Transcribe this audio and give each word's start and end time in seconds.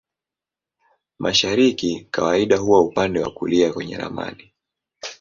Mashariki 1.19 2.05
kawaida 2.11 2.57
huwa 2.57 2.81
upande 2.81 3.19
wa 3.19 3.31
kulia 3.31 3.73
kwenye 3.73 3.97
ramani. 3.97 4.53